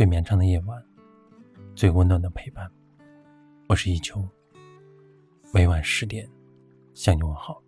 [0.00, 0.82] 最绵长的夜晚，
[1.74, 2.66] 最温暖的陪伴。
[3.68, 4.26] 我是一秋，
[5.52, 6.26] 每晚十点
[6.94, 7.62] 向你问好。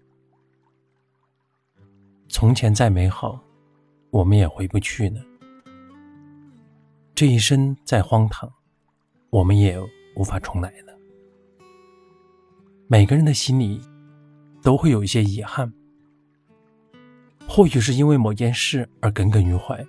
[2.31, 3.39] 从前再美好，
[4.09, 5.21] 我们也回不去了。
[7.15, 8.51] 这一生再荒唐，
[9.29, 9.79] 我们也
[10.17, 10.99] 无法重来了。
[12.87, 13.79] 每个人的心里
[14.63, 15.71] 都会有一些遗憾，
[17.47, 19.87] 或许是因为某件事而耿耿于怀，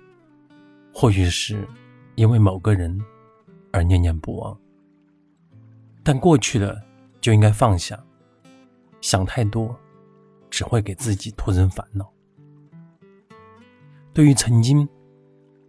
[0.92, 1.66] 或许是
[2.14, 3.00] 因为某个人
[3.72, 4.56] 而念念不忘。
[6.02, 6.80] 但过去了
[7.20, 7.98] 就应该放下，
[9.00, 9.74] 想太多
[10.50, 12.10] 只会给自己徒增烦恼。
[14.12, 14.88] 对于曾经，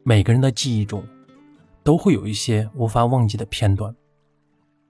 [0.03, 1.03] 每个人的记忆中
[1.83, 3.95] 都会有一些无法忘记的片段。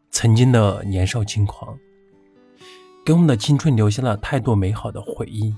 [0.10, 1.78] 曾经的年少轻狂，
[3.06, 5.56] 给我们的青春留下了太多美好的回忆，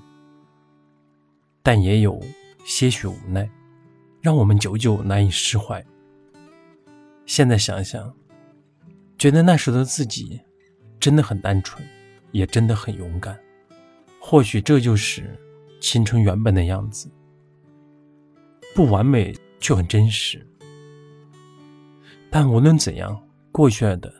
[1.63, 2.21] 但也有
[2.65, 3.49] 些许无奈，
[4.19, 5.83] 让我们久久难以释怀。
[7.27, 8.11] 现在想想，
[9.17, 10.39] 觉得那时的自己
[10.97, 11.85] 真的很单纯，
[12.31, 13.37] 也真的很勇敢。
[14.19, 15.37] 或许这就是
[15.81, 17.11] 青春原本的样子。
[18.73, 20.45] 不完美却很真实，
[22.29, 24.11] 但无论怎样，过去了的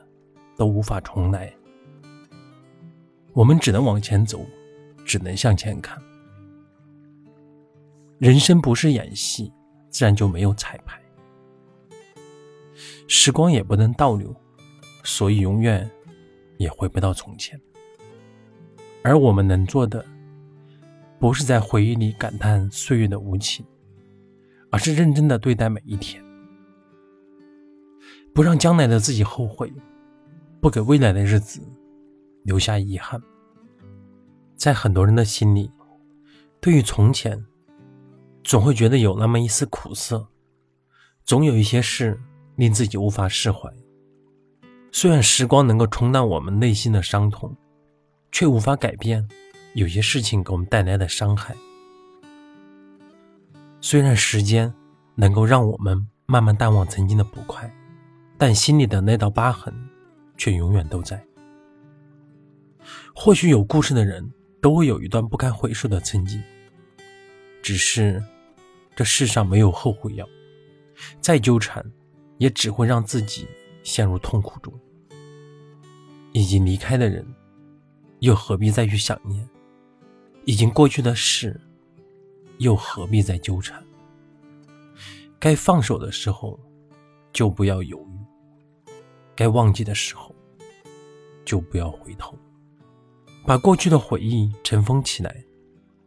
[0.56, 1.52] 都无法重来。
[3.32, 4.44] 我们只能往前走，
[5.04, 5.98] 只能向前看。
[8.18, 9.50] 人生不是演戏，
[9.88, 11.00] 自然就没有彩排。
[13.06, 14.34] 时光也不能倒流，
[15.04, 15.90] 所以永远
[16.56, 17.60] 也回不到从前。
[19.02, 20.04] 而我们能做的，
[21.18, 23.64] 不是在回忆里感叹岁月的无情。
[24.70, 26.22] 而是认真的对待每一天，
[28.34, 29.72] 不让将来的自己后悔，
[30.60, 31.58] 不给未来的日子
[32.44, 33.18] 留下遗憾。
[34.56, 35.70] 在很多人的心里，
[36.60, 37.42] 对于从前，
[38.44, 40.28] 总会觉得有那么一丝苦涩，
[41.24, 42.20] 总有一些事
[42.58, 43.72] 令自己无法释怀。
[44.90, 47.56] 虽然时光能够冲淡我们内心的伤痛，
[48.32, 49.26] 却无法改变
[49.74, 51.54] 有些事情给我们带来的伤害。
[53.80, 54.74] 虽然时间
[55.14, 57.72] 能够让我们慢慢淡忘曾经的不快，
[58.36, 59.72] 但心里的那道疤痕
[60.36, 61.24] 却永远都在。
[63.14, 64.28] 或许有故事的人
[64.60, 66.42] 都会有一段不堪回首的曾经，
[67.62, 68.20] 只是
[68.96, 70.28] 这世上没有后悔药，
[71.20, 71.84] 再纠缠
[72.38, 73.46] 也只会让自己
[73.82, 74.72] 陷入痛苦中。
[76.32, 77.26] 已经离开的人，
[78.20, 79.46] 又何必再去想念？
[80.44, 81.60] 已经过去的事。
[82.58, 83.80] 又何必再纠缠？
[85.38, 86.58] 该放手的时候，
[87.32, 88.92] 就不要犹豫；
[89.36, 90.34] 该忘记的时候，
[91.44, 92.36] 就不要回头。
[93.46, 95.44] 把过去的回忆尘封起来，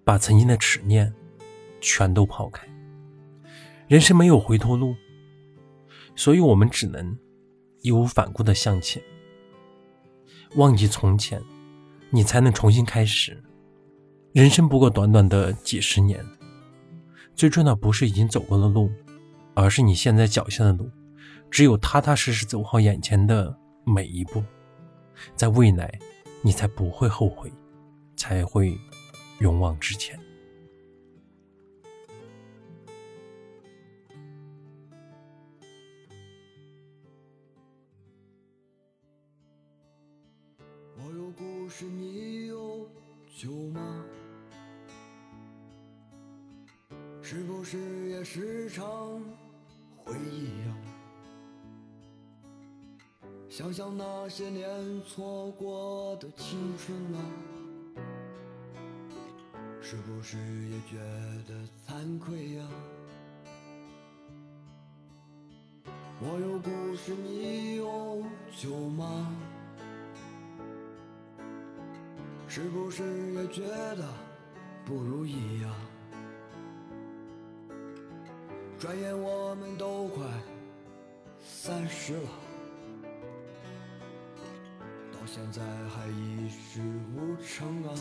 [0.03, 1.13] 把曾经的执念
[1.79, 2.67] 全都抛开。
[3.87, 4.93] 人生没有回头路，
[6.15, 7.17] 所以我们只能
[7.81, 9.01] 义无反顾的向前。
[10.55, 11.41] 忘记从前，
[12.09, 13.41] 你才能重新开始。
[14.33, 16.23] 人生不过短短的几十年。
[17.33, 18.91] 最重要的不是已经走过的路，
[19.53, 20.89] 而是你现在脚下的路。
[21.49, 24.43] 只有踏踏实实走好眼前的每一步，
[25.35, 25.99] 在未来，
[26.41, 27.51] 你才不会后悔，
[28.15, 28.77] 才会
[29.39, 30.17] 勇往直前。
[43.41, 44.05] 酒吗？
[47.23, 47.79] 是不是
[48.09, 49.19] 也时常
[49.97, 50.77] 回忆呀？
[53.49, 57.19] 想想那些年错过的青春啊，
[59.81, 60.37] 是不是
[60.69, 60.99] 也觉
[61.47, 62.67] 得惭愧呀？
[66.19, 68.23] 我有故事，你有
[68.55, 69.35] 酒吗？
[72.53, 73.01] 是不是
[73.31, 73.61] 也觉
[73.95, 74.05] 得
[74.85, 75.73] 不如意呀？
[78.77, 80.25] 转眼我们都快
[81.39, 82.29] 三十了，
[85.13, 86.81] 到现在还一事
[87.15, 87.95] 无成啊！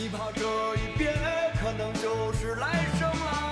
[0.00, 0.42] 你怕这
[0.76, 1.12] 一别，
[1.60, 3.49] 可能就是来生了。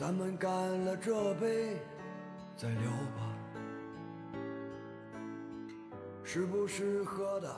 [0.00, 0.50] 咱们干
[0.86, 1.76] 了这杯，
[2.56, 3.36] 再聊吧。
[6.24, 7.54] 是不是喝的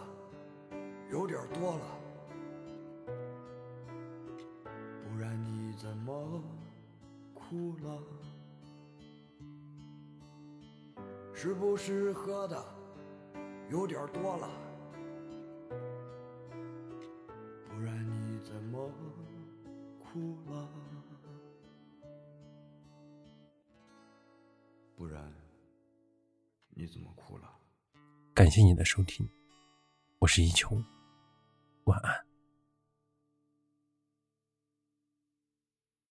[1.12, 1.87] 有点多了？
[5.05, 6.43] 不然你怎么
[7.33, 8.03] 哭了？
[11.33, 12.61] 是不是喝的
[13.71, 14.50] 有点多了？
[17.69, 18.91] 不然你怎么
[20.00, 20.69] 哭了？
[24.97, 25.33] 不然
[26.71, 27.50] 你怎么哭了？
[28.35, 29.29] 感谢你的收听，
[30.19, 30.83] 我是一琼，
[31.85, 32.31] 晚安。